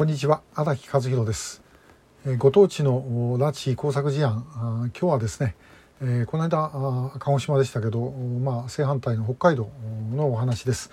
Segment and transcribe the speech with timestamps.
[0.00, 1.60] こんにちは荒木和弘です。
[2.38, 5.54] ご当地の拉致工作事案今日はですね
[6.24, 6.70] この間
[7.18, 9.68] 鹿児島でしたけど、まあ、正反対の北海道
[10.16, 10.90] のお話です。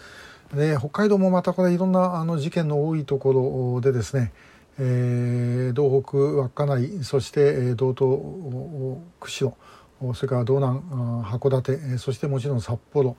[0.54, 4.34] で北海道もまたこれいろんなあの事件の多いところでですね、
[4.78, 9.56] えー、道北稚内そして道東釧
[10.02, 10.82] 路それから道南
[11.24, 13.16] 函館そしてもちろん札幌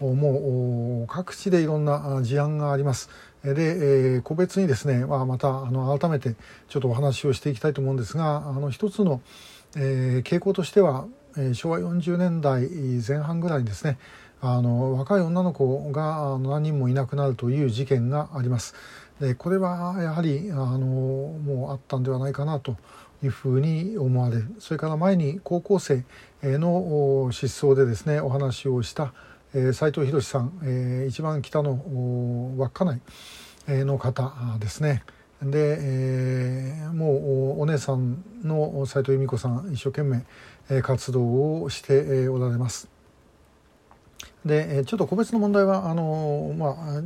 [0.00, 3.10] もう各地でいろんな事案があります。
[3.44, 6.34] で、えー、個別にですね、まあ、またあの改めて
[6.68, 9.22] ちょっとお話をしていきたいと思うんですがあの一つの、
[9.76, 11.06] えー、傾向としては、
[11.36, 12.68] えー、昭和40年代
[13.06, 13.98] 前半ぐらいにですね
[14.42, 18.74] あの若い女の子が何人もいなくなるという事件があります。
[19.20, 22.76] でこれはやはりあのもうあったんではないかなと
[23.22, 26.04] いうふうに思われるそれから前に高校生
[26.42, 29.12] の失踪でですねお話をした
[29.54, 33.00] えー、斉藤博さん、えー、一番北の稚内
[33.68, 35.02] の方ですね
[35.42, 40.24] で、えー、もうお姉さんの斉藤由美子さん一生懸命、
[40.68, 42.88] え活動をしておられます。
[44.44, 47.02] でちょっと個別の問題はあの、まあ、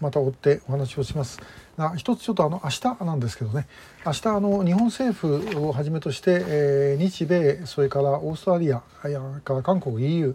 [0.00, 1.40] また追ってお話をします。
[1.78, 3.66] が一つちょっとあの明日なんですけどね。
[4.04, 8.82] 明日あの日本政府をはじめとして、えー、日米それからオーストラリア
[9.44, 10.34] から韓国 EU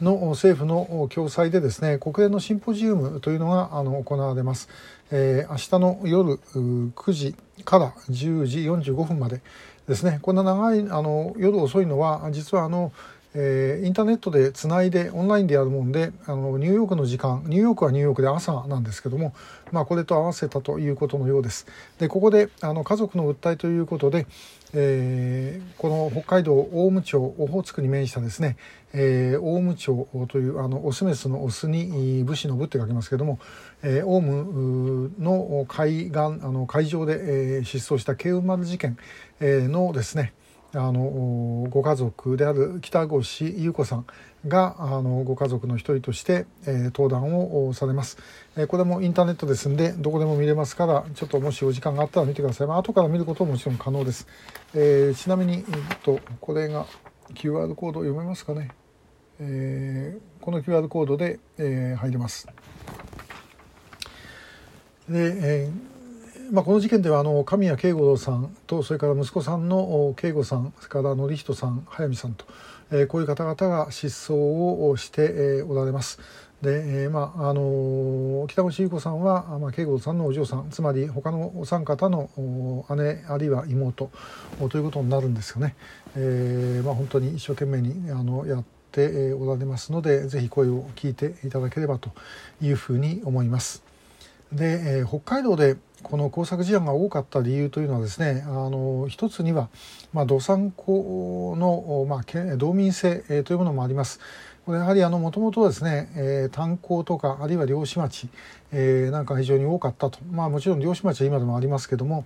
[0.00, 4.68] の政府の共催でですね国連のシンポジウムというのがあの行われます、
[5.10, 7.34] えー、明日の夜9時
[7.64, 9.40] から10時45分まで
[9.88, 10.18] ですね。
[10.22, 12.92] こんな長いあの夜遅いのは実はあの
[13.36, 19.34] えー、インターネットでつないでオンラインでやるもんであのニューヨークの時間ニューヨークはニューヨークで朝なんですけども、
[19.72, 21.66] まあ、これと合わせたということのようです。
[21.98, 24.26] でここであの家族の訴えということで、
[24.72, 28.56] えー、この北海道大武町オホーツクに面したですね、
[28.92, 33.40] えー、大武町というあのオスメスのオスに武士の武って書きますけども、
[33.82, 38.96] えー、オウムの海岸あの海上で、えー、失踪した慶雲丸事件、
[39.40, 40.32] えー、のですね
[40.74, 44.06] あのご家族である北越優子さん
[44.46, 48.18] があのご家族の一人として、えー、登壇をされます、
[48.56, 54.26] えー、これもインターネットですんでどこでも見れますからちょっともしお時間があったら見てください、まあ後から見ることももちろん可能です、
[54.74, 56.86] えー、ちなみに、えー、とこれが
[57.34, 58.70] QR コード読めますかね、
[59.38, 62.46] えー、この QR コードで、えー、入ります。
[65.08, 65.93] で、えー
[66.50, 72.44] まあ、この事件ではあの神谷慶五郎さんとそれから息子さんの慶吾さんそれから典人さん速水さんと、
[72.90, 74.34] えー、こういう方々が失踪
[74.88, 76.18] をして、えー、おられます。
[76.60, 82.28] で、えー、まああの北越優子さんは、まあ、慶吾さんのお嬢さんつまり他のお三方の
[82.96, 84.10] 姉あるいは妹
[84.70, 85.74] ということになるんですよね。
[86.16, 92.10] えーまあ、本当に一生懸命にあのやっておられますのでぜひ声を聞いていただければと
[92.60, 93.93] いうふうに思います。
[94.54, 99.68] で、えー、北海道でこの工作事案が多かった理由というのはですねあの一つには、
[100.12, 104.20] まあ、土産港の、まあ、道民性、えー、というものもあります。
[104.64, 108.28] これやはりもともとですね、えー、炭鉱とかあるいは漁師町、
[108.72, 112.24] えー、なんか非常に多かったとまあもちろん漁師町は今でもありますけども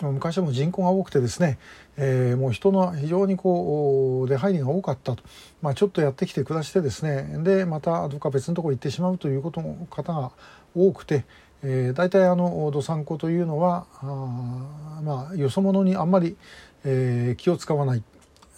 [0.00, 1.58] 昔はもう人口が多くてですね、
[1.96, 5.22] えー、もう人の非常にこう出入りが多かったと、
[5.60, 10.32] まあ、ちょっとやってきて暮らしてですねでまたどっか別のところ行ってしまうということの方が
[10.74, 11.24] 多くて、
[11.62, 16.36] えー、大体あの土産湖というのはあまあよそ者にあんまり、
[16.84, 18.02] えー、気を使わない。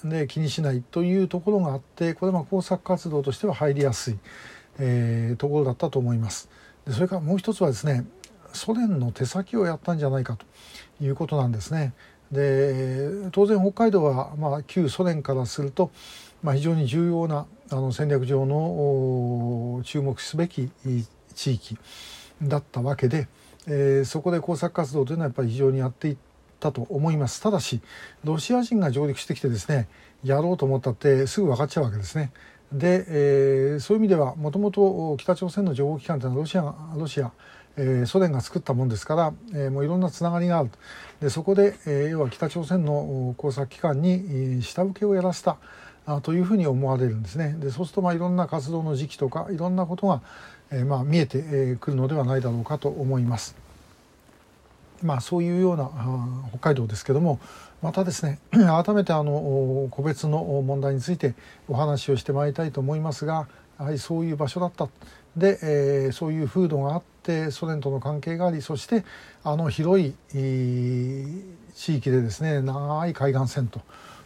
[0.05, 4.19] で気にしないというところがあってこれは工作活動としては入りやすい、
[4.79, 6.51] えー、ところだったと思います。
[6.87, 8.05] でそれからもう一つはですね
[8.53, 10.47] ソ連の手先をやったんじゃないかと。
[11.01, 11.93] いうことなんですね。
[12.33, 15.91] で当然北海道は、まあ、旧ソ連からすると、
[16.43, 20.71] まあ、非常に重要なあの戦略上の注目すべき
[21.35, 21.79] 地域
[22.43, 23.29] だったわけで、
[23.67, 26.17] えー、そこで工作活動というのはやっぱり非常にやっていっ
[26.61, 27.81] たと思いますただし
[28.25, 29.89] ロシア人が上陸してきてですね
[30.25, 32.33] やろうと思ったってすぐ分かっちゃうわけですね。
[32.73, 37.31] で、えー、そういう意味ではもともと北朝鮮の情報機関というのはロシアロシア、
[37.77, 40.71] えー、ソ連が作ったもんですから、えー、もういろんなつながりがある
[41.21, 45.57] でそこで、えー、要は北朝鮮の工作機関に下請けをやらせた
[46.07, 47.57] あというふうに思われるんですね。
[47.59, 50.21] でそうするとまあいろんな活動の時期とかいろんなことが、
[50.71, 53.57] えー、まあ見えてくるのではないだろうかと思います。
[55.03, 55.91] まあ、そういうような
[56.51, 57.39] 北海道ですけども
[57.83, 61.35] またですね 改めてあの個別の問題について
[61.69, 63.47] お話をしてまいりたいと思いますが
[63.79, 64.89] やはりそういう場所だった
[65.37, 67.14] で、えー、そういう風土があって
[67.51, 69.05] ソ連との関係がありそして
[69.43, 73.81] あの広い、地域でですね長い海岸線と、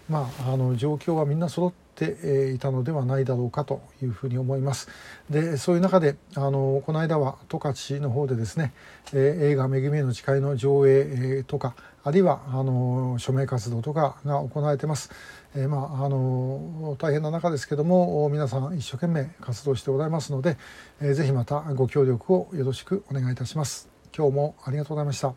[0.08, 4.88] まあ、あの状況はみんな揃っていたのではないだろうかというふうに思います。
[5.28, 8.72] でそういう中であのこの間は十勝の方でですね、
[9.12, 11.74] え映画「めぐみへの誓い」の上映とか
[12.04, 15.10] あるいはあの署名活動とかが行われてます。
[15.54, 20.56] えー、まああの大変な中ですけども皆さん一生懸命活動してございますので、
[21.00, 23.88] えー、ぜひまたご協力をよろしくお願いいたします。
[24.16, 25.34] 今日もありがとうございました。